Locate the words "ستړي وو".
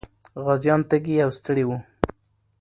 1.39-1.77